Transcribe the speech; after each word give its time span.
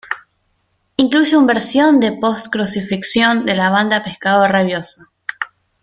Incluye 0.97 1.37
un 1.37 1.45
versión 1.45 1.99
de 1.99 2.13
"Post 2.17 2.47
Crucifixión", 2.51 3.45
de 3.45 3.53
la 3.53 3.69
banda 3.69 4.03
Pescado 4.03 4.47
Rabioso. 4.47 5.03